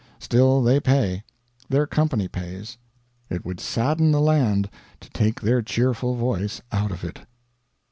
[0.17, 1.21] Still, they pay;
[1.69, 2.79] their company pays;
[3.29, 4.67] it would sadden the land
[4.99, 7.19] to take their cheerful voice out of it.